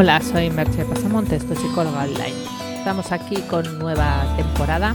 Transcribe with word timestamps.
Hola, 0.00 0.20
soy 0.20 0.48
Merche 0.50 0.84
Pasamontes, 0.84 1.44
tu 1.44 1.56
psicóloga 1.56 2.04
online. 2.04 2.32
Estamos 2.76 3.10
aquí 3.10 3.34
con 3.50 3.80
nueva 3.80 4.32
temporada, 4.36 4.94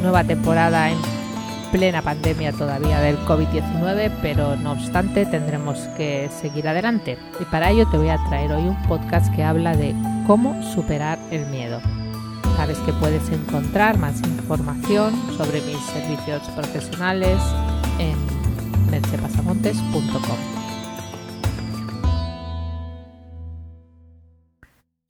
nueva 0.00 0.22
temporada 0.22 0.92
en 0.92 0.98
plena 1.72 2.02
pandemia 2.02 2.52
todavía 2.52 3.00
del 3.00 3.18
COVID-19, 3.26 4.12
pero 4.22 4.54
no 4.54 4.74
obstante 4.74 5.26
tendremos 5.26 5.78
que 5.96 6.30
seguir 6.40 6.68
adelante. 6.68 7.18
Y 7.40 7.44
para 7.46 7.72
ello 7.72 7.84
te 7.90 7.98
voy 7.98 8.10
a 8.10 8.24
traer 8.28 8.52
hoy 8.52 8.68
un 8.68 8.80
podcast 8.84 9.34
que 9.34 9.42
habla 9.42 9.76
de 9.76 9.92
cómo 10.28 10.54
superar 10.72 11.18
el 11.32 11.44
miedo. 11.46 11.80
Sabes 12.56 12.78
que 12.86 12.92
puedes 12.92 13.28
encontrar 13.30 13.98
más 13.98 14.20
información 14.20 15.14
sobre 15.36 15.60
mis 15.62 15.80
servicios 15.80 16.48
profesionales 16.50 17.40
en 17.98 18.14
merchepasamontes.com. 18.88 20.65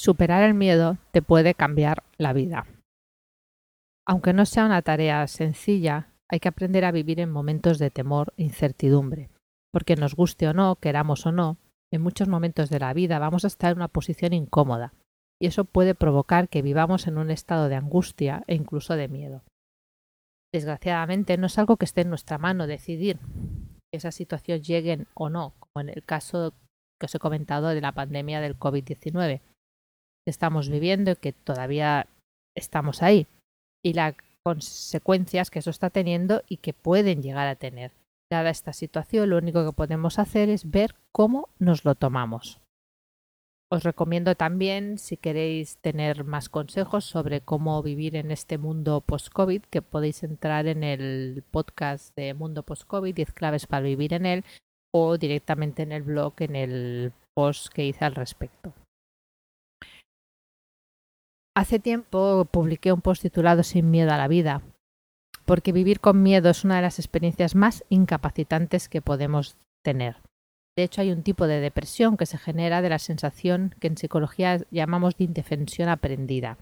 Superar 0.07 0.45
el 0.45 0.55
miedo 0.55 0.99
te 1.11 1.21
puede 1.21 1.55
cambiar 1.55 2.05
la 2.17 2.33
vida. 2.33 2.65
Aunque 4.07 4.33
no 4.33 4.47
sea 4.47 4.65
una 4.65 4.81
tarea 4.83 5.27
sencilla, 5.27 6.13
hay 6.29 6.39
que 6.39 6.47
aprender 6.47 6.85
a 6.85 6.93
vivir 6.93 7.19
en 7.19 7.33
momentos 7.33 7.81
de 7.81 7.91
temor 7.91 8.33
e 8.37 8.45
incertidumbre, 8.45 9.31
porque 9.73 9.97
nos 9.97 10.15
guste 10.15 10.47
o 10.47 10.55
no, 10.55 10.77
queramos 10.77 11.27
o 11.27 11.33
no, 11.33 11.57
en 11.93 12.03
muchos 12.03 12.29
momentos 12.29 12.71
de 12.71 12.79
la 12.79 12.93
vida 12.93 13.19
vamos 13.19 13.43
a 13.43 13.49
estar 13.49 13.73
en 13.73 13.79
una 13.79 13.89
posición 13.89 14.33
incómoda, 14.33 14.95
y 15.43 15.49
eso 15.49 15.65
puede 15.65 15.97
provocar 15.97 16.49
que 16.49 16.63
vivamos 16.63 17.09
en 17.09 17.19
un 17.19 17.33
estado 17.33 17.69
de 17.69 17.75
angustia 17.75 18.45
e 18.47 18.55
incluso 18.55 18.95
de 18.95 19.09
miedo. 19.09 19.43
Desgraciadamente 20.55 21.37
no 21.37 21.49
es 21.49 21.59
algo 21.59 21.79
que 21.79 21.85
esté 21.85 22.03
en 22.03 22.11
nuestra 22.11 22.39
mano 22.39 22.69
decidir 22.69 23.19
que 23.19 23.97
esas 23.97 24.15
situaciones 24.15 24.65
lleguen 24.65 25.09
o 25.15 25.31
no, 25.31 25.55
como 25.59 25.81
en 25.81 25.89
el 25.89 26.05
caso 26.05 26.55
que 27.01 27.07
os 27.07 27.15
he 27.17 27.19
comentado 27.19 27.67
de 27.71 27.81
la 27.81 27.91
pandemia 27.91 28.41
del 28.41 28.57
COVID-19 28.57 29.41
que 30.27 30.31
estamos 30.31 30.69
viviendo 30.69 31.13
y 31.13 31.17
que 31.17 31.33
todavía 31.33 32.09
estamos 32.57 33.03
ahí. 33.03 33.29
Y 33.85 33.93
las 33.93 34.15
consecuencias 34.45 35.51
que 35.51 35.61
eso 35.61 35.71
está 35.71 35.91
teniendo 35.91 36.43
y 36.49 36.57
que 36.59 36.73
pueden 36.73 37.23
llegar 37.23 37.47
a 37.47 37.55
tener. 37.55 37.93
Dada 38.31 38.51
esta 38.51 38.73
situación, 38.73 39.31
lo 39.31 39.39
único 39.39 39.65
que 39.65 39.73
podemos 39.73 40.19
hacer 40.19 40.49
es 40.49 40.69
ver 40.69 40.97
cómo 41.13 41.49
nos 41.61 41.85
lo 41.85 41.95
tomamos. 41.95 42.61
Os 43.71 43.85
recomiendo 43.85 44.35
también, 44.35 44.99
si 44.99 45.17
queréis 45.17 45.77
tener 45.79 46.25
más 46.25 46.49
consejos 46.49 47.05
sobre 47.05 47.41
cómo 47.41 47.83
vivir 47.83 48.17
en 48.17 48.31
este 48.31 48.59
mundo 48.59 49.01
post-COVID, 49.01 49.63
que 49.63 49.83
podéis 49.83 50.23
entrar 50.25 50.67
en 50.67 50.83
el 50.83 51.45
podcast 51.51 52.15
de 52.17 52.35
Mundo 52.35 52.63
Post-COVID, 52.63 53.15
10 53.15 53.33
claves 53.33 53.67
para 53.67 53.83
vivir 53.83 54.13
en 54.15 54.27
él, 54.27 54.45
o 54.95 55.19
directamente 55.19 55.83
en 55.83 55.93
el 55.93 56.03
blog, 56.03 56.35
en 56.39 56.57
el 56.57 57.13
post 57.35 57.69
que 57.73 57.85
hice 57.85 58.05
al 58.05 58.15
respecto. 58.15 58.73
Hace 61.57 61.79
tiempo 61.79 62.45
publiqué 62.45 62.93
un 62.93 63.01
post 63.01 63.23
titulado 63.23 63.63
Sin 63.63 63.91
miedo 63.91 64.13
a 64.13 64.19
la 64.19 64.29
vida, 64.29 64.61
porque 65.47 65.73
vivir 65.73 66.01
con 66.01 66.23
miedo 66.23 66.51
es 66.51 66.65
una 66.65 66.77
de 66.77 66.83
las 66.83 66.99
experiencias 66.99 67.55
más 67.55 67.83
incapacitantes 67.89 68.91
que 68.91 69.01
podemos 69.01 69.57
tener. 69.83 70.17
De 70.77 70.85
hecho, 70.85 71.01
hay 71.01 71.13
un 71.13 71.23
tipo 71.23 71.47
de 71.47 71.61
depresión 71.61 72.19
que 72.19 72.27
se 72.27 72.37
genera 72.37 72.83
de 72.83 72.91
la 72.91 72.99
sensación 72.99 73.75
que 73.81 73.87
en 73.87 73.97
psicología 73.97 74.61
llamamos 74.71 75.17
de 75.17 75.25
indefensión 75.25 75.89
aprendida. 75.89 76.59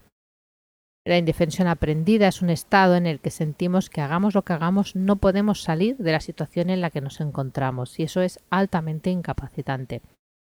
La 1.05 1.17
indefensión 1.17 1.67
aprendida 1.67 2.29
es 2.29 2.41
un 2.41 2.49
estado 2.49 2.95
en 2.95 3.05
el 3.05 3.19
que 3.19 3.31
sentimos 3.31 3.89
que 3.89 3.99
hagamos 3.99 4.33
lo 4.33 4.43
que 4.43 4.53
hagamos 4.53 4.95
no 4.95 5.17
podemos 5.17 5.61
salir 5.61 5.97
de 5.97 6.13
la 6.13 6.21
situación 6.21 6.69
en 6.69 6.79
la 6.79 6.89
que 6.89 7.01
nos 7.01 7.19
encontramos 7.19 7.99
y 7.99 8.03
eso 8.03 8.21
es 8.21 8.39
altamente 8.49 9.09
incapacitante. 9.09 10.01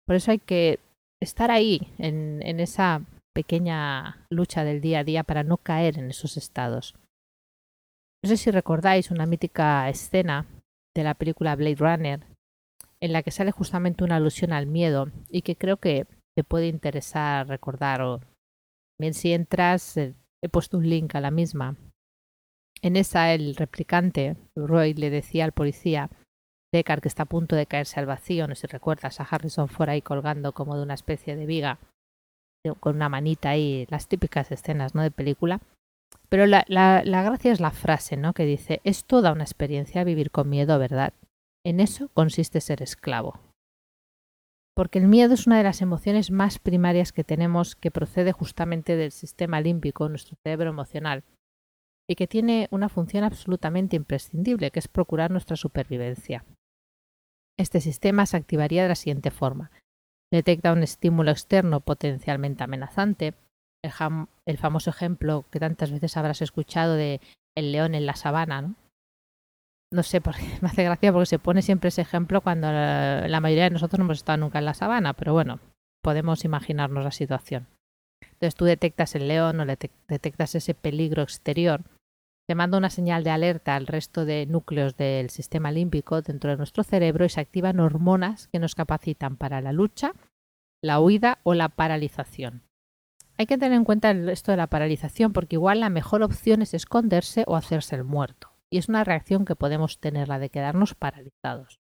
Por 0.05 0.17
eso 0.17 0.29
hay 0.29 0.37
que 0.37 0.77
estar 1.19 1.49
ahí, 1.49 1.91
en, 1.97 2.41
en 2.43 2.59
esa 2.59 3.01
pequeña 3.35 4.25
lucha 4.29 4.63
del 4.63 4.79
día 4.79 4.99
a 4.99 5.03
día 5.03 5.23
para 5.23 5.43
no 5.43 5.57
caer 5.57 5.99
en 5.99 6.09
esos 6.09 6.37
estados. 6.37 6.95
No 8.23 8.29
sé 8.29 8.37
si 8.37 8.49
recordáis 8.49 9.11
una 9.11 9.25
mítica 9.25 9.87
escena 9.89 10.47
de 10.95 11.03
la 11.03 11.13
película 11.13 11.55
Blade 11.55 11.75
Runner 11.75 12.25
en 13.01 13.11
la 13.11 13.21
que 13.21 13.31
sale 13.31 13.51
justamente 13.51 14.05
una 14.05 14.15
alusión 14.15 14.53
al 14.53 14.67
miedo 14.67 15.11
y 15.29 15.41
que 15.41 15.57
creo 15.57 15.77
que 15.77 16.07
te 16.35 16.45
puede 16.45 16.67
interesar 16.67 17.47
recordar 17.47 18.01
o 18.01 18.21
bien 18.99 19.13
si 19.13 19.33
entras 19.33 19.97
eh, 19.97 20.15
he 20.41 20.47
puesto 20.47 20.77
un 20.77 20.89
link 20.89 21.13
a 21.13 21.21
la 21.21 21.29
misma. 21.29 21.75
En 22.81 22.95
esa 22.95 23.33
el 23.33 23.55
replicante 23.57 24.37
Roy 24.55 24.93
le 24.93 25.09
decía 25.09 25.43
al 25.43 25.51
policía 25.51 26.09
Deckard 26.73 27.01
que 27.01 27.09
está 27.09 27.23
a 27.23 27.27
punto 27.27 27.57
de 27.57 27.65
caerse 27.65 27.99
al 27.99 28.05
vacío, 28.05 28.47
no 28.47 28.55
sé 28.55 28.61
si 28.61 28.67
recuerdas 28.67 29.19
a 29.19 29.23
Harrison 29.23 29.67
Ford 29.67 29.89
ahí 29.89 30.01
colgando 30.01 30.53
como 30.53 30.77
de 30.77 30.83
una 30.83 30.93
especie 30.93 31.35
de 31.35 31.45
viga 31.45 31.79
con 32.73 32.95
una 32.95 33.09
manita 33.09 33.49
ahí, 33.49 33.85
las 33.89 34.07
típicas 34.07 34.51
escenas 34.51 34.95
¿no? 34.95 35.03
de 35.03 35.11
película. 35.11 35.61
Pero 36.29 36.47
la, 36.47 36.65
la, 36.67 37.03
la 37.05 37.21
gracia 37.21 37.51
es 37.51 37.59
la 37.59 37.71
frase, 37.71 38.17
¿no? 38.17 38.33
Que 38.33 38.45
dice, 38.45 38.81
es 38.83 39.03
toda 39.05 39.31
una 39.31 39.43
experiencia 39.43 40.03
vivir 40.03 40.31
con 40.31 40.49
miedo, 40.49 40.79
¿verdad? 40.79 41.13
En 41.63 41.79
eso 41.79 42.09
consiste 42.13 42.61
ser 42.61 42.81
esclavo. 42.81 43.39
Porque 44.75 44.99
el 44.99 45.07
miedo 45.07 45.33
es 45.33 45.47
una 45.47 45.57
de 45.57 45.63
las 45.63 45.81
emociones 45.81 46.31
más 46.31 46.59
primarias 46.59 47.13
que 47.13 47.23
tenemos 47.23 47.75
que 47.75 47.91
procede 47.91 48.31
justamente 48.33 48.97
del 48.97 49.11
sistema 49.11 49.61
límbico, 49.61 50.09
nuestro 50.09 50.35
cerebro 50.43 50.69
emocional, 50.69 51.23
y 52.09 52.15
que 52.15 52.27
tiene 52.27 52.67
una 52.71 52.89
función 52.89 53.23
absolutamente 53.23 53.95
imprescindible, 53.95 54.71
que 54.71 54.79
es 54.79 54.87
procurar 54.87 55.31
nuestra 55.31 55.55
supervivencia. 55.55 56.45
Este 57.57 57.79
sistema 57.79 58.25
se 58.25 58.37
activaría 58.37 58.83
de 58.83 58.89
la 58.89 58.95
siguiente 58.95 59.31
forma. 59.31 59.71
Detecta 60.35 60.73
un 60.73 60.83
estímulo 60.83 61.31
externo 61.31 61.79
potencialmente 61.79 62.61
amenazante, 62.61 63.35
el, 63.81 63.91
el 64.45 64.57
famoso 64.57 64.89
ejemplo 64.89 65.45
que 65.49 65.61
tantas 65.61 65.91
veces 65.91 66.17
habrás 66.17 66.41
escuchado 66.41 66.95
de 66.95 67.21
el 67.55 67.71
león 67.71 67.95
en 67.95 68.05
la 68.05 68.17
sabana, 68.17 68.75
¿no? 69.93 70.03
sé 70.03 70.19
por 70.19 70.35
qué 70.35 70.43
me 70.61 70.67
hace 70.67 70.83
gracia 70.83 71.13
porque 71.13 71.27
se 71.27 71.39
pone 71.39 71.61
siempre 71.61 71.87
ese 71.87 72.01
ejemplo 72.01 72.41
cuando 72.41 72.69
la, 72.69 73.29
la, 73.29 73.39
mayoría 73.39 73.63
de 73.63 73.69
nosotros 73.69 73.97
no 73.97 74.03
hemos 74.03 74.17
estado 74.17 74.39
nunca 74.39 74.59
en 74.59 74.65
la 74.65 74.73
sabana, 74.73 75.13
pero 75.13 75.31
bueno, 75.31 75.61
podemos 76.03 76.43
imaginarnos 76.43 77.05
la 77.05 77.11
situación. 77.11 77.67
Entonces 78.21 78.55
tú 78.55 78.65
detectas 78.65 79.15
el 79.15 79.29
león 79.29 79.61
o 79.61 79.65
detectas 79.65 80.53
ese 80.55 80.73
peligro 80.73 81.23
exterior, 81.23 81.85
te 82.47 82.55
manda 82.55 82.77
una 82.77 82.91
señal 82.91 83.23
de 83.23 83.31
alerta 83.31 83.75
al 83.75 83.87
resto 83.87 84.23
de 84.23 84.45
núcleos 84.45 84.95
del 84.97 85.31
sistema 85.31 85.71
límbico 85.71 86.21
dentro 86.21 86.51
de 86.51 86.57
nuestro 86.57 86.83
cerebro 86.83 87.25
y 87.25 87.29
se 87.29 87.41
activan 87.41 87.79
hormonas 87.79 88.47
que 88.49 88.59
nos 88.59 88.75
capacitan 88.75 89.35
para 89.35 89.61
la 89.61 89.71
lucha, 89.71 90.13
la 90.85 90.99
huida 90.99 91.39
o 91.43 91.53
la 91.55 91.69
paralización. 91.69 92.61
Hay 93.37 93.47
que 93.47 93.57
tener 93.57 93.73
en 93.73 93.83
cuenta 93.83 94.11
esto 94.11 94.51
de 94.51 94.57
la 94.57 94.67
paralización 94.67 95.33
porque 95.33 95.55
igual 95.55 95.79
la 95.79 95.89
mejor 95.89 96.23
opción 96.23 96.61
es 96.61 96.73
esconderse 96.73 97.43
o 97.47 97.55
hacerse 97.55 97.95
el 97.95 98.03
muerto 98.03 98.51
y 98.71 98.77
es 98.77 98.87
una 98.87 99.03
reacción 99.03 99.45
que 99.45 99.55
podemos 99.55 99.99
tener, 99.99 100.27
la 100.27 100.39
de 100.39 100.49
quedarnos 100.49 100.95
paralizados. 100.95 101.79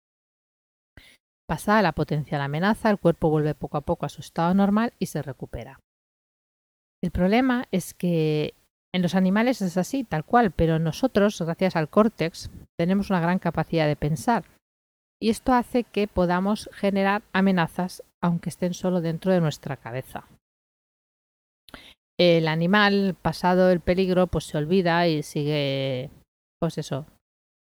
Pasada 1.47 1.83
la 1.83 1.93
potencial 1.93 2.41
amenaza, 2.41 2.91
el 2.91 2.99
cuerpo 2.99 3.31
vuelve 3.31 3.55
poco 3.55 3.77
a 3.77 3.83
poco 3.83 4.06
a 4.06 4.09
su 4.09 4.21
estado 4.21 4.53
normal 4.55 4.93
y 4.99 5.06
se 5.06 5.23
recupera. 5.23 5.79
El 7.03 7.11
problema 7.11 7.67
es 7.71 7.95
que 7.95 8.55
en 8.95 9.03
los 9.03 9.15
animales 9.15 9.61
es 9.61 9.77
así, 9.77 10.05
tal 10.05 10.25
cual, 10.25 10.51
pero 10.51 10.79
nosotros, 10.79 11.41
gracias 11.43 11.77
al 11.77 11.89
córtex, 11.89 12.51
tenemos 12.79 13.11
una 13.11 13.21
gran 13.21 13.39
capacidad 13.39 13.87
de 13.87 13.95
pensar. 13.95 14.45
Y 15.21 15.31
esto 15.31 15.53
hace 15.53 15.85
que 15.85 16.09
podamos 16.09 16.69
generar 16.73 17.23
amenazas 17.33 18.03
aunque 18.22 18.49
estén 18.49 18.75
solo 18.75 19.00
dentro 19.00 19.32
de 19.32 19.41
nuestra 19.41 19.77
cabeza. 19.77 20.28
El 22.19 22.49
animal, 22.49 23.15
pasado 23.21 23.71
el 23.71 23.81
peligro, 23.81 24.27
pues 24.27 24.44
se 24.44 24.56
olvida 24.56 25.06
y 25.06 25.22
sigue 25.22 26.10
pues 26.59 26.78
eso, 26.78 27.06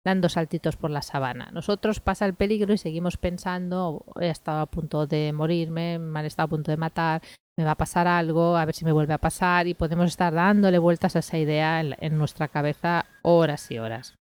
dando 0.04 0.28
saltitos 0.28 0.76
por 0.76 0.90
la 0.90 1.02
sabana. 1.02 1.50
Nosotros 1.52 2.00
pasa 2.00 2.24
el 2.24 2.34
peligro 2.34 2.72
y 2.72 2.78
seguimos 2.78 3.18
pensando, 3.18 4.04
he 4.20 4.30
estado 4.30 4.60
a 4.60 4.66
punto 4.66 5.06
de 5.06 5.32
morirme, 5.32 5.98
me 5.98 6.18
han 6.18 6.24
estado 6.24 6.46
a 6.46 6.50
punto 6.50 6.70
de 6.70 6.78
matar, 6.78 7.22
me 7.58 7.64
va 7.64 7.72
a 7.72 7.76
pasar 7.76 8.06
algo, 8.06 8.56
a 8.56 8.64
ver 8.64 8.74
si 8.74 8.84
me 8.84 8.92
vuelve 8.92 9.14
a 9.14 9.18
pasar 9.18 9.66
y 9.66 9.74
podemos 9.74 10.06
estar 10.06 10.32
dándole 10.32 10.78
vueltas 10.78 11.16
a 11.16 11.18
esa 11.18 11.38
idea 11.38 11.80
en, 11.80 11.94
en 11.98 12.16
nuestra 12.16 12.48
cabeza 12.48 13.06
horas 13.22 13.70
y 13.70 13.78
horas. 13.78 14.14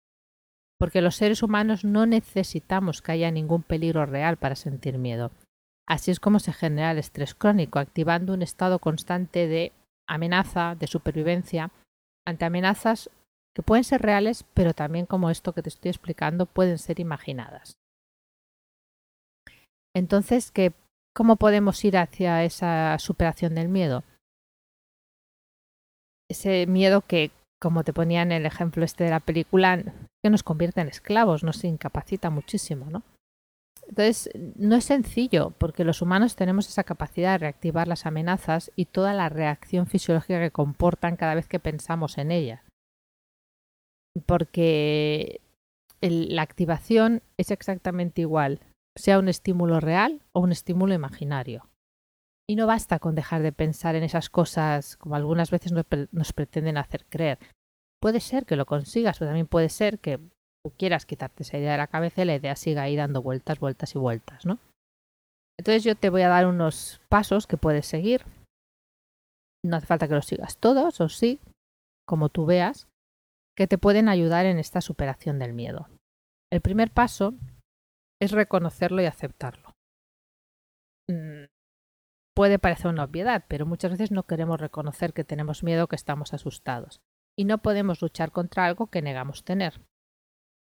Porque 0.78 1.02
los 1.02 1.16
seres 1.16 1.42
humanos 1.42 1.84
no 1.84 2.04
necesitamos 2.04 3.00
que 3.00 3.12
haya 3.12 3.30
ningún 3.30 3.62
peligro 3.62 4.04
real 4.06 4.36
para 4.36 4.56
sentir 4.56 4.98
miedo. 4.98 5.30
Así 5.88 6.10
es 6.10 6.18
como 6.18 6.40
se 6.40 6.52
genera 6.52 6.90
el 6.90 6.98
estrés 6.98 7.34
crónico, 7.34 7.78
activando 7.78 8.34
un 8.34 8.42
estado 8.42 8.78
constante 8.78 9.46
de 9.46 9.72
amenaza, 10.08 10.74
de 10.74 10.86
supervivencia, 10.86 11.70
ante 12.26 12.44
amenazas 12.44 13.10
que 13.54 13.62
pueden 13.62 13.84
ser 13.84 14.02
reales, 14.02 14.44
pero 14.52 14.74
también 14.74 15.06
como 15.06 15.30
esto 15.30 15.52
que 15.52 15.62
te 15.62 15.68
estoy 15.68 15.90
explicando, 15.90 16.46
pueden 16.46 16.78
ser 16.78 17.00
imaginadas. 17.00 17.78
Entonces, 19.94 20.50
¿qué, 20.50 20.74
¿cómo 21.14 21.36
podemos 21.36 21.82
ir 21.84 21.96
hacia 21.96 22.44
esa 22.44 22.98
superación 22.98 23.54
del 23.54 23.68
miedo? 23.68 24.04
Ese 26.28 26.66
miedo 26.66 27.00
que, 27.00 27.30
como 27.58 27.84
te 27.84 27.94
ponía 27.94 28.20
en 28.20 28.32
el 28.32 28.44
ejemplo 28.44 28.84
este 28.84 29.04
de 29.04 29.10
la 29.10 29.20
película, 29.20 29.82
que 30.22 30.30
nos 30.30 30.42
convierte 30.42 30.82
en 30.82 30.88
esclavos, 30.88 31.44
nos 31.44 31.64
incapacita 31.64 32.28
muchísimo, 32.28 32.90
¿no? 32.90 33.02
Entonces, 33.88 34.30
no 34.56 34.76
es 34.76 34.84
sencillo, 34.84 35.52
porque 35.58 35.84
los 35.84 36.02
humanos 36.02 36.34
tenemos 36.34 36.68
esa 36.68 36.84
capacidad 36.84 37.32
de 37.32 37.38
reactivar 37.38 37.86
las 37.86 38.04
amenazas 38.04 38.72
y 38.74 38.86
toda 38.86 39.14
la 39.14 39.28
reacción 39.28 39.86
fisiológica 39.86 40.40
que 40.40 40.50
comportan 40.50 41.16
cada 41.16 41.34
vez 41.34 41.46
que 41.46 41.60
pensamos 41.60 42.18
en 42.18 42.32
ellas. 42.32 42.62
Porque 44.26 45.40
la 46.00 46.42
activación 46.42 47.22
es 47.36 47.50
exactamente 47.50 48.22
igual, 48.22 48.60
sea 48.96 49.18
un 49.18 49.28
estímulo 49.28 49.80
real 49.80 50.22
o 50.32 50.40
un 50.40 50.52
estímulo 50.52 50.94
imaginario. 50.94 51.68
Y 52.48 52.56
no 52.56 52.66
basta 52.66 52.98
con 52.98 53.14
dejar 53.14 53.42
de 53.42 53.52
pensar 53.52 53.96
en 53.96 54.04
esas 54.04 54.30
cosas 54.30 54.96
como 54.96 55.16
algunas 55.16 55.50
veces 55.50 55.72
nos, 55.72 56.32
pretenden 56.32 56.76
hacer 56.76 57.04
creer. 57.06 57.38
Puede 58.00 58.20
ser 58.20 58.46
que 58.46 58.56
lo 58.56 58.66
consigas, 58.66 59.18
pero 59.18 59.30
también 59.30 59.48
puede 59.48 59.68
ser 59.68 59.98
que 59.98 60.20
quieras 60.70 61.06
quitarte 61.06 61.42
esa 61.42 61.58
idea 61.58 61.72
de 61.72 61.78
la 61.78 61.86
cabeza 61.86 62.22
y 62.22 62.26
la 62.26 62.36
idea 62.36 62.56
siga 62.56 62.82
ahí 62.82 62.96
dando 62.96 63.22
vueltas, 63.22 63.58
vueltas 63.58 63.94
y 63.94 63.98
vueltas, 63.98 64.46
¿no? 64.46 64.58
Entonces 65.58 65.84
yo 65.84 65.94
te 65.94 66.10
voy 66.10 66.22
a 66.22 66.28
dar 66.28 66.46
unos 66.46 67.00
pasos 67.08 67.46
que 67.46 67.56
puedes 67.56 67.86
seguir. 67.86 68.24
No 69.64 69.76
hace 69.76 69.86
falta 69.86 70.06
que 70.06 70.14
los 70.14 70.26
sigas 70.26 70.58
todos, 70.58 71.00
o 71.00 71.08
sí, 71.08 71.40
como 72.06 72.28
tú 72.28 72.46
veas, 72.46 72.88
que 73.56 73.66
te 73.66 73.78
pueden 73.78 74.08
ayudar 74.08 74.46
en 74.46 74.58
esta 74.58 74.80
superación 74.80 75.38
del 75.38 75.54
miedo. 75.54 75.88
El 76.52 76.60
primer 76.60 76.90
paso 76.90 77.34
es 78.20 78.32
reconocerlo 78.32 79.02
y 79.02 79.06
aceptarlo. 79.06 79.74
Mm, 81.10 81.46
puede 82.34 82.58
parecer 82.58 82.88
una 82.88 83.04
obviedad, 83.04 83.44
pero 83.48 83.66
muchas 83.66 83.92
veces 83.92 84.10
no 84.10 84.24
queremos 84.24 84.60
reconocer 84.60 85.12
que 85.12 85.24
tenemos 85.24 85.62
miedo, 85.62 85.88
que 85.88 85.96
estamos 85.96 86.34
asustados. 86.34 87.00
Y 87.38 87.44
no 87.44 87.58
podemos 87.58 88.02
luchar 88.02 88.30
contra 88.30 88.66
algo 88.66 88.88
que 88.88 89.02
negamos 89.02 89.44
tener. 89.44 89.80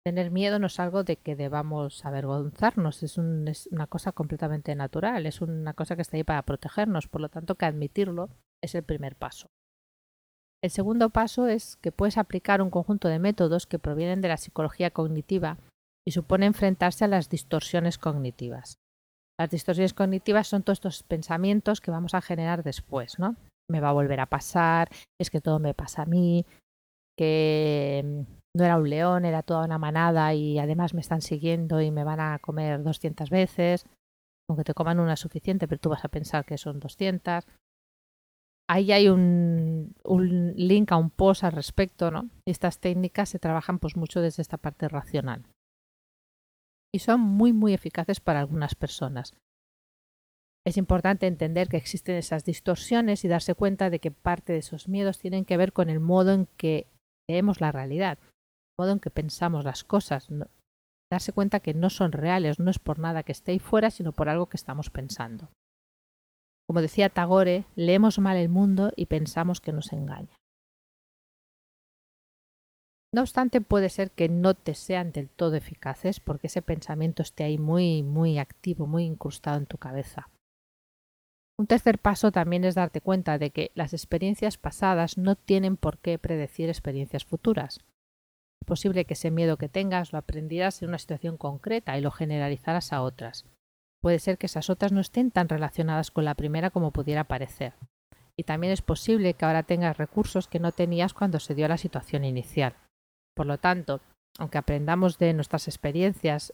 Tener 0.05 0.31
miedo 0.31 0.59
no 0.59 0.67
es 0.67 0.79
algo 0.81 1.03
de 1.03 1.17
que 1.17 1.35
debamos 1.35 2.05
avergonzarnos, 2.05 3.03
es, 3.03 3.17
una 3.17 3.87
cosa 3.87 4.12
completamente 4.12 4.75
natural, 4.75 5.25
es 5.25 5.41
una 5.41 5.73
cosa 5.73 5.97
que 5.97 6.03
está 6.03 6.19
ahí 6.19 6.25
para 6.25 6.43
protegernos, 6.43 7.09
por 7.09 7.23
lo 7.23 7.31
tanto 7.31 7.55
que 7.55 7.65
admitirlo 7.65 8.29
es 8.62 8.75
el 8.75 8.83
primer 8.83 9.17
paso. 9.17 9.49
El 10.62 10.71
segundo 10.71 11.09
paso 11.09 11.47
es 11.49 11.77
que 11.77 11.91
puedes 11.91 12.19
aplicar 12.19 12.61
un 12.61 12.69
conjunto 12.69 13.09
de 13.09 13.19
métodos 13.19 13.67
que 13.67 13.79
provienen 13.79 14.21
de 14.21 14.29
la 14.29 14.37
psicología 14.37 14.91
cognitiva 14.91 15.56
y 16.06 16.12
supone 16.12 16.45
enfrentarse 16.45 17.06
a 17.06 17.09
las 17.09 17.31
distorsiones 17.31 17.97
cognitivas. 17.97 18.77
Las 19.39 19.51
distorsiones 19.51 19.95
cognitivas 19.95 20.49
son 20.49 20.62
todos 20.62 20.77
estos 20.77 21.03
pensamientos 21.03 21.81
que 21.81 21.91
vamos 21.91 22.12
a 22.12 22.21
generar 22.21 22.62
después, 22.62 23.19
¿no? 23.19 23.37
Me 23.71 23.81
va 23.81 23.89
a 23.89 23.95
volver 23.95 24.21
a 24.21 24.27
pasar, 24.27 24.91
es 25.19 25.31
que 25.31 25.41
todo 25.41 25.59
me 25.59 25.73
pasa 25.73 26.03
a 26.03 26.06
mí, 26.06 26.45
que 27.17 28.27
no 28.56 28.65
era 28.65 28.77
un 28.77 28.89
león, 28.89 29.25
era 29.25 29.43
toda 29.43 29.65
una 29.65 29.79
manada 29.79 30.33
y 30.35 30.59
además 30.59 30.95
me 30.95 31.01
están 31.01 31.23
siguiendo 31.23 31.81
y 31.81 31.91
me 31.91 32.05
van 32.05 32.21
a 32.21 32.39
comer 32.39 32.83
200 32.83 33.29
veces, 33.31 33.87
aunque 34.49 34.65
te 34.65 34.75
coman 34.75 35.01
una 35.01 35.17
suficiente, 35.17 35.67
pero 35.67 35.81
tú 35.81 35.89
vas 35.89 36.05
a 36.05 36.09
pensar 36.09 36.45
que 36.45 36.56
son 36.56 36.79
200. 36.79 37.47
Ahí 38.69 38.93
hay 38.93 39.09
un, 39.09 39.95
link 40.56 40.93
a 40.93 40.97
un 40.97 41.11
post 41.11 41.45
al 41.45 41.53
respecto, 41.53 42.11
¿no? 42.11 42.31
Estas 42.47 42.79
técnicas 42.79 43.29
se 43.29 43.39
trabajan 43.39 43.79
pues 43.79 43.97
mucho 43.97 44.21
desde 44.21 44.41
esta 44.41 44.56
parte 44.56 44.89
racional 44.89 45.45
y 46.95 47.01
son 47.01 47.21
muy 47.21 47.53
muy 47.53 47.75
eficaces 47.75 48.21
para 48.21 48.39
algunas 48.39 48.77
personas. 48.77 49.35
Es 50.65 50.77
importante 50.77 51.27
entender 51.27 51.69
que 51.69 51.77
existen 51.77 52.15
esas 52.15 52.45
distorsiones 52.45 53.25
y 53.25 53.29
darse 53.29 53.55
cuenta 53.55 53.91
de 53.91 53.99
que 53.99 54.12
parte 54.12 54.53
de 54.53 54.61
esos 54.61 54.89
miedos 54.89 55.19
tienen 55.19 55.45
que 55.45 55.56
ver 55.56 55.73
con 55.73 55.91
el 55.91 55.99
modo 55.99 56.33
en 56.33 56.47
que 56.56 56.87
vemos 57.29 57.61
la 57.61 57.73
realidad, 57.73 58.19
modo 58.79 58.93
en 58.93 59.00
que 59.00 59.11
pensamos 59.11 59.65
las 59.65 59.85
cosas. 59.85 60.29
darse 61.11 61.32
cuenta 61.32 61.61
que 61.61 61.75
no 61.75 61.91
son 61.91 62.12
reales, 62.12 62.59
no 62.59 62.71
es 62.71 62.79
por 62.79 62.99
nada 62.99 63.23
que 63.23 63.32
esté 63.32 63.53
ahí 63.53 63.59
fuera, 63.59 63.91
sino 63.91 64.12
por 64.12 64.29
algo 64.29 64.47
que 64.47 64.56
estamos 64.56 64.91
pensando. 64.91 65.49
Como 66.67 66.81
decía 66.81 67.11
Tagore, 67.11 67.67
leemos 67.76 68.19
mal 68.19 68.37
el 68.37 68.49
mundo 68.49 68.91
y 68.97 69.06
pensamos 69.06 69.61
que 69.61 69.73
nos 69.73 69.93
engaña. 69.93 70.37
No 73.15 73.21
obstante, 73.21 73.61
puede 73.61 73.91
ser 73.91 74.11
que 74.11 74.29
no 74.29 74.55
te 74.55 74.75
sean 74.75 75.12
del 75.12 75.29
todo 75.29 75.55
eficaces 75.55 76.19
porque 76.19 76.49
ese 76.49 76.62
pensamiento 76.62 77.23
esté 77.23 77.44
ahí 77.44 77.59
muy, 77.59 78.03
muy 78.03 78.38
activo, 78.38 78.88
muy 78.88 79.05
incrustado 79.05 79.59
en 79.59 79.67
tu 79.67 79.79
cabeza. 79.79 80.31
Un 81.56 81.69
tercer 81.69 82.00
paso 82.00 82.32
también 82.32 82.65
es 82.65 82.75
darte 82.75 83.00
cuenta 83.00 83.38
de 83.38 83.50
que 83.50 83.70
las 83.77 83.93
experiencias 83.93 84.59
pasadas 84.59 85.17
no 85.17 85.37
tienen 85.37 85.77
por 85.77 85.99
qué 85.99 86.19
predecir 86.19 86.69
experiencias 86.69 87.25
futuras. 87.25 87.79
Posible 88.65 89.05
que 89.05 89.15
ese 89.15 89.31
miedo 89.31 89.57
que 89.57 89.69
tengas 89.69 90.13
lo 90.13 90.19
aprendieras 90.19 90.81
en 90.83 90.89
una 90.89 90.99
situación 90.99 91.37
concreta 91.37 91.99
y 91.99 92.01
lo 92.01 92.11
generalizaras 92.11 92.93
a 92.93 93.03
otras. 93.03 93.45
Puede 94.01 94.19
ser 94.19 94.39
que 94.39 94.47
esas 94.47 94.71
otras 94.71 94.93
no 94.93 95.01
estén 95.01 95.31
tan 95.31 95.49
relacionadas 95.49 96.11
con 96.11 96.25
la 96.25 96.35
primera 96.35 96.71
como 96.71 96.91
pudiera 96.91 97.25
parecer. 97.25 97.75
Y 98.37 98.45
también 98.45 98.73
es 98.73 98.83
posible 98.83 99.35
que 99.35 99.45
ahora 99.45 99.63
tengas 99.63 99.97
recursos 99.97 100.49
que 100.49 100.61
no 100.61 100.73
tenías 100.73 101.15
cuando 101.15 101.41
se 101.41 101.55
dio 101.55 101.69
la 101.69 101.79
situación 101.79 102.25
inicial. 102.25 102.75
Por 103.35 103.47
lo 103.47 103.59
tanto, 103.59 104.01
aunque 104.39 104.59
aprendamos 104.59 105.19
de 105.19 105.33
nuestras 105.35 105.69
experiencias, 105.69 106.53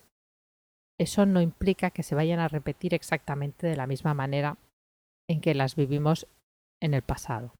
eso 0.98 1.26
no 1.26 1.40
implica 1.40 1.90
que 1.90 2.02
se 2.02 2.14
vayan 2.14 2.40
a 2.40 2.48
repetir 2.48 2.92
exactamente 2.92 3.66
de 3.66 3.76
la 3.76 3.86
misma 3.86 4.14
manera 4.14 4.58
en 5.28 5.40
que 5.40 5.54
las 5.54 5.76
vivimos 5.76 6.26
en 6.80 6.94
el 6.94 7.02
pasado. 7.02 7.54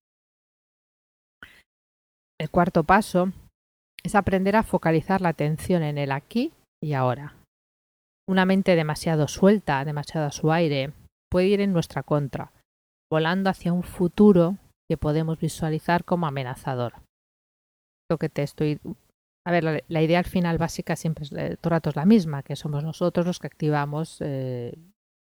El 2.38 2.50
cuarto 2.50 2.84
paso 2.84 3.32
es 4.02 4.14
aprender 4.14 4.56
a 4.56 4.62
focalizar 4.62 5.20
la 5.20 5.30
atención 5.30 5.82
en 5.82 5.98
el 5.98 6.12
aquí 6.12 6.52
y 6.82 6.94
ahora. 6.94 7.34
Una 8.28 8.44
mente 8.44 8.76
demasiado 8.76 9.28
suelta, 9.28 9.84
demasiado 9.84 10.26
a 10.26 10.32
su 10.32 10.52
aire, 10.52 10.92
puede 11.30 11.48
ir 11.48 11.60
en 11.60 11.72
nuestra 11.72 12.02
contra, 12.02 12.52
volando 13.10 13.50
hacia 13.50 13.72
un 13.72 13.82
futuro 13.82 14.56
que 14.88 14.96
podemos 14.96 15.38
visualizar 15.38 16.04
como 16.04 16.26
amenazador. 16.26 16.94
Lo 18.10 18.18
que 18.18 18.28
te 18.28 18.42
estoy 18.42 18.80
a 19.46 19.52
ver, 19.52 19.82
la, 19.88 20.02
idea 20.02 20.18
al 20.18 20.26
final 20.26 20.58
básica 20.58 20.96
siempre 20.96 21.24
es 21.24 21.30
todo 21.30 21.40
el 21.42 21.58
rato 21.70 21.90
es 21.90 21.96
la 21.96 22.04
misma, 22.04 22.42
que 22.42 22.56
somos 22.56 22.84
nosotros 22.84 23.26
los 23.26 23.38
que 23.38 23.46
activamos 23.46 24.18
eh, 24.20 24.76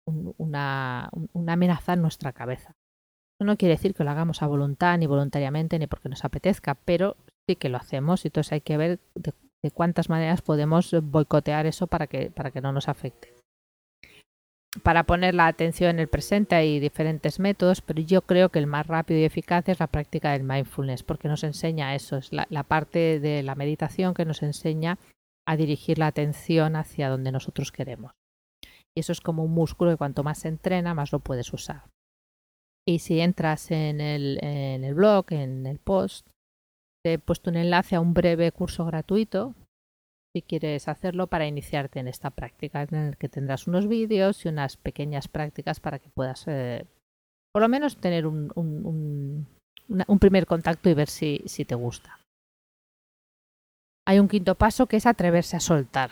una, 0.07 1.11
amenaza 1.47 1.95
en 1.95 2.03
nuestra 2.03 2.33
cabeza. 2.33 2.77
Eso 3.39 3.47
no 3.47 3.57
quiere 3.57 3.75
decir 3.75 3.95
que 3.95 4.05
lo 4.05 4.11
hagamos 4.11 4.43
a 4.43 4.47
voluntad, 4.47 4.97
ni 4.99 5.07
voluntariamente, 5.07 5.79
ni 5.79 5.89
porque 5.89 6.09
nos 6.09 6.25
apetezca, 6.25 6.77
pero 6.77 7.17
sí 7.49 7.57
que 7.57 7.69
lo 7.69 7.79
hacemos 7.79 8.25
y 8.25 8.29
entonces 8.29 8.53
hay 8.53 8.61
que 8.61 8.77
ver 8.77 9.01
de, 9.15 9.33
cuántas 9.73 10.09
maneras 10.09 10.43
podemos 10.43 10.95
boicotear 11.03 11.67
eso 11.67 11.87
para 11.87 12.07
que, 12.07 12.31
para 12.31 12.51
que 12.51 12.61
no 12.61 12.73
nos 12.73 12.89
afecte 12.89 13.35
para 14.83 15.05
poner 15.05 15.35
la 15.35 15.47
atención 15.47 15.91
en 15.91 16.01
el 16.01 16.09
presente 16.09 16.55
hay 16.55 16.81
diferentes 16.81 17.39
métodos, 17.39 17.81
pero 17.81 18.01
yo 18.01 18.23
creo 18.23 18.49
que 18.49 18.59
el 18.59 18.67
más 18.67 18.87
rápido 18.87 19.21
y 19.21 19.25
eficaz 19.25 19.69
es 19.69 19.79
la 19.79 19.87
práctica 19.87 20.33
del 20.33 20.43
mindfulness, 20.43 21.03
porque 21.03 21.29
nos 21.29 21.45
enseña 21.45 21.95
eso, 21.95 22.17
es 22.17 22.33
la, 22.33 22.63
parte 22.65 23.21
de 23.21 23.43
la 23.43 23.55
meditación 23.55 24.15
que 24.15 24.25
nos 24.25 24.43
enseña 24.43 24.99
a 25.47 25.57
dirigir 25.57 25.99
la 25.99 26.09
atención 26.09 26.77
hacia 26.77 27.09
donde 27.09 27.33
nosotros 27.33 27.71
queremos. 27.71 28.13
Y 28.97 29.01
eso 29.01 29.13
es 29.13 29.21
como 29.21 29.45
un 29.45 29.53
músculo 29.53 29.91
que 29.91 29.97
cuanto 29.97 30.25
más 30.25 30.39
se 30.39 30.49
entrena, 30.49 30.95
más 30.95 31.13
lo 31.13 31.21
puedes 31.21 31.53
usar. 31.53 31.85
Y 32.87 32.99
si 32.99 33.21
entras 33.21 33.71
en 33.71 34.01
el, 34.01 34.39
en 34.43 34.85
el 34.85 34.95
blog, 34.95 35.27
en 35.31 35.67
el 35.67 35.79
post, 35.79 36.29
te 37.05 37.15
he 37.15 37.19
puesto 37.19 37.51
un 37.51 37.57
enlace 37.57 37.97
a 37.97 38.01
un 38.01 38.15
breve 38.15 38.51
curso 38.51 38.87
gratuito 38.87 39.55
si 40.35 40.43
quieres 40.43 40.89
hacerlo 40.89 41.29
para 41.29 41.47
iniciarte 41.47 42.01
en 42.01 42.09
esta 42.09 42.31
práctica, 42.31 42.83
en 42.83 42.95
el 42.97 43.17
que 43.17 43.29
tendrás 43.29 43.69
unos 43.69 43.87
vídeos 43.87 44.45
y 44.45 44.49
unas 44.49 44.77
pequeñas 44.77 45.29
prácticas 45.29 45.79
para 45.79 46.01
que 46.01 46.09
puedas 46.09 46.45
eh, 46.49 46.87
por 47.53 47.63
lo 47.63 47.69
menos 47.69 47.99
tener 47.99 48.27
un, 48.27 49.47
primer 50.19 50.47
contacto 50.47 50.89
y 50.91 50.95
ver 50.95 51.09
si, 51.09 51.43
si 51.47 51.65
te 51.65 51.77
gusta. 51.77 52.19
Hay 54.07 54.19
un 54.19 54.27
quinto 54.27 54.57
paso 54.57 54.87
que 54.87 54.97
es 54.97 55.07
atreverse 55.07 55.57
a 55.57 55.61
soltar. 55.61 56.11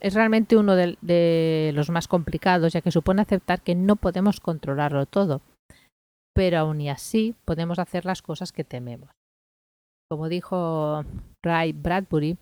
Es 0.00 0.14
realmente 0.14 0.56
uno 0.56 0.76
de, 0.76 0.96
de 1.00 1.72
los 1.74 1.90
más 1.90 2.06
complicados, 2.06 2.72
ya 2.72 2.80
que 2.80 2.92
supone 2.92 3.22
aceptar 3.22 3.60
que 3.60 3.74
no 3.74 3.96
podemos 3.96 4.38
controlarlo 4.38 5.06
todo, 5.06 5.40
pero 6.32 6.58
aún 6.58 6.80
y 6.80 6.90
así 6.90 7.34
podemos 7.44 7.80
hacer 7.80 8.04
las 8.04 8.22
cosas 8.22 8.52
que 8.52 8.62
tememos. 8.62 9.10
Como 10.10 10.28
dijo 10.28 11.04
Ray 11.44 11.72
Bradbury, 11.72 12.38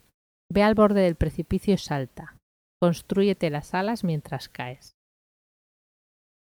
Ve 0.53 0.63
al 0.63 0.75
borde 0.75 1.01
del 1.01 1.17
precipicio 1.17 1.75
y 1.75 1.79
salta. 1.79 2.37
Constrúyete 2.81 3.51
las 3.51 3.75
alas 3.75 4.05
mientras 4.05 4.49
caes. 4.49 4.93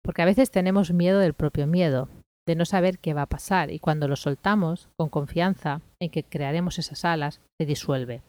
Porque 0.03 0.23
a 0.23 0.25
veces 0.25 0.50
tenemos 0.50 0.93
miedo 0.93 1.19
del 1.19 1.35
propio 1.35 1.67
miedo, 1.67 2.09
de 2.49 2.55
no 2.55 2.65
saber 2.65 2.99
qué 2.99 3.12
va 3.12 3.23
a 3.23 3.29
pasar, 3.29 3.71
y 3.71 3.79
cuando 3.79 4.09
lo 4.09 4.17
soltamos, 4.17 4.89
con 4.99 5.11
confianza 5.11 5.83
en 6.00 6.11
que 6.11 6.25
crearemos 6.25 6.79
esas 6.79 7.05
alas, 7.05 7.41
se 7.61 7.67
disuelve. 7.67 8.23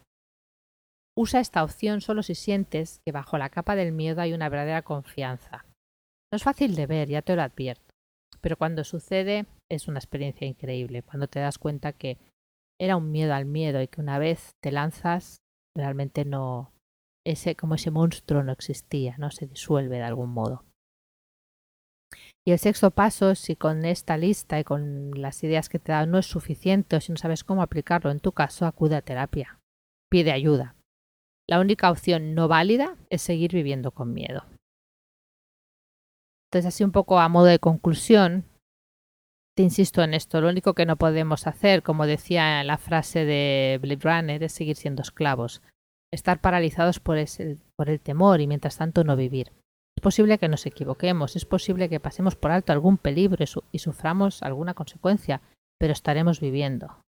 Usa 1.18 1.40
esta 1.40 1.64
opción 1.64 2.02
solo 2.02 2.24
si 2.24 2.36
sientes 2.36 3.00
que 3.06 3.12
bajo 3.12 3.38
la 3.38 3.50
capa 3.50 3.76
del 3.76 3.94
miedo 3.94 4.22
hay 4.22 4.34
una 4.34 4.50
verdadera 4.50 4.82
confianza. 4.82 5.66
No 6.32 6.36
es 6.36 6.44
fácil 6.44 6.76
de 6.76 6.88
ver, 6.88 7.08
ya 7.10 7.22
te 7.22 7.36
lo 7.36 7.42
advierto, 7.42 7.94
pero 8.42 8.58
cuando 8.58 8.84
sucede 8.84 9.46
es 9.70 9.88
una 9.88 10.00
experiencia 10.00 10.48
increíble, 10.48 11.04
cuando 11.04 11.28
te 11.28 11.40
das 11.40 11.58
cuenta 11.58 11.94
que 11.94 12.18
era 12.82 12.98
un 12.98 13.12
miedo 13.12 13.36
al 13.36 13.46
miedo 13.46 13.80
y 13.80 13.88
que 13.88 14.02
una 14.02 14.18
vez 14.18 14.56
te 14.60 14.72
lanzas 14.72 15.38
realmente 15.78 16.26
no, 16.26 16.74
ese, 17.24 17.56
como 17.56 17.76
ese 17.76 17.92
monstruo 17.92 18.42
no 18.42 18.52
existía, 18.52 19.16
¿no? 19.20 19.30
Se 19.30 19.46
disuelve 19.46 19.98
de 19.98 20.04
algún 20.04 20.32
modo. 20.32 20.66
Y 22.44 22.52
el 22.52 22.58
sexto 22.58 22.90
paso, 22.90 23.36
si 23.36 23.56
con 23.56 23.86
esta 23.86 24.18
lista 24.18 24.60
y 24.60 24.64
con 24.64 25.12
las 25.12 25.44
ideas 25.44 25.70
que 25.70 25.78
te 25.78 25.92
da 25.92 26.08
no 26.08 26.18
es 26.18 26.26
suficiente 26.26 26.96
o 26.96 27.02
si 27.02 27.12
no 27.12 27.18
sabes 27.20 27.44
cómo 27.44 27.62
aplicarlo 27.62 28.10
en 28.10 28.20
tu 28.20 28.32
caso, 28.32 28.66
acude 28.66 28.96
a 28.96 29.04
terapia. 29.04 29.60
Pide 30.10 30.32
ayuda. 30.32 30.76
La 31.48 31.60
única 31.60 31.92
opción 31.92 32.34
no 32.34 32.48
válida 32.48 32.98
es 33.12 33.22
seguir 33.22 33.54
viviendo 33.54 33.92
con 33.92 34.12
miedo. 34.12 34.44
Entonces, 36.50 36.66
así 36.66 36.84
un 36.84 36.92
poco 36.92 37.20
a 37.20 37.30
modo 37.30 37.46
de 37.46 37.60
conclusión, 37.60 38.44
insisto 39.62 40.04
en 40.04 40.14
esto, 40.14 40.42
lo 40.42 40.50
único 40.50 40.74
que 40.74 40.86
no 40.86 40.98
podemos 40.98 41.48
hacer, 41.48 41.84
como 41.84 42.06
decía 42.06 42.64
la 42.64 42.78
frase 42.78 43.26
de 43.26 43.80
Blade 43.82 44.00
Runner, 44.02 44.44
es 44.44 44.52
seguir 44.52 44.76
siendo 44.76 45.02
esclavos, 45.02 45.62
estar 46.12 46.42
paralizados 46.42 47.00
por, 47.00 47.18
por 47.76 47.90
el 47.90 48.00
temor 48.00 48.42
y 48.42 48.48
mientras 48.48 48.78
tanto 48.78 49.04
no 49.04 49.16
vivir. 49.16 49.52
Es 49.98 50.02
posible 50.02 50.38
que 50.38 50.50
nos 50.50 50.66
equivoquemos, 50.66 51.36
es 51.36 51.46
posible 51.46 51.90
que 51.90 52.00
pasemos 52.00 52.36
por 52.36 52.52
alto 52.52 52.74
algún 52.74 52.98
peligro 52.98 53.44
y, 53.72 53.80
suframos 53.80 54.42
alguna 54.42 54.74
consecuencia, 54.74 55.42
pero 55.80 55.94
estaremos 55.94 56.40
viviendo. 56.40 57.02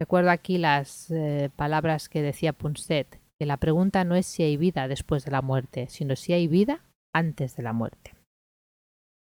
Recuerdo 0.00 0.30
aquí 0.30 0.58
las 0.58 1.10
eh, 1.10 1.50
palabras 1.56 2.08
que 2.08 2.22
decía 2.22 2.52
Punset, 2.52 3.20
que 3.38 3.46
la 3.46 3.56
pregunta 3.56 4.04
no 4.04 4.14
es 4.14 4.26
si 4.26 4.42
hay 4.42 4.56
vida 4.56 4.88
después 4.88 5.24
de 5.24 5.30
la 5.30 5.42
muerte, 5.42 5.88
sino 5.88 6.16
si 6.16 6.32
hay 6.32 6.46
vida 6.46 6.84
antes 7.14 7.56
de 7.56 7.62
la 7.62 7.72
muerte. 7.72 8.14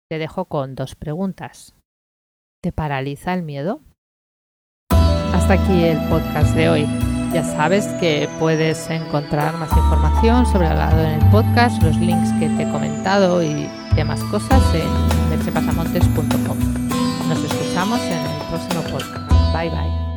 Te 0.09 0.17
dejo 0.17 0.45
con 0.45 0.75
dos 0.75 0.95
preguntas. 0.95 1.75
¿Te 2.65 2.71
paraliza 2.71 3.31
el 3.35 3.43
miedo? 3.43 3.79
Hasta 4.89 5.53
aquí 5.53 5.83
el 5.83 5.99
podcast 6.09 6.55
de 6.55 6.67
hoy. 6.67 6.87
Ya 7.31 7.43
sabes 7.43 7.85
que 7.99 8.27
puedes 8.39 8.89
encontrar 8.89 9.55
más 9.59 9.69
información 9.69 10.47
sobre 10.47 10.69
lado 10.69 10.99
en 10.99 11.21
el 11.21 11.29
podcast, 11.29 11.79
los 11.83 11.95
links 11.97 12.31
que 12.39 12.49
te 12.49 12.63
he 12.63 12.71
comentado 12.71 13.43
y 13.43 13.69
demás 13.95 14.19
cosas 14.31 14.63
en 14.73 15.29
mercepasamontes.com. 15.29 16.57
Nos 17.29 17.43
escuchamos 17.43 18.01
en 18.01 18.17
el 18.17 18.47
próximo 18.49 18.81
podcast. 18.97 19.31
Bye 19.53 19.69
bye. 19.69 20.14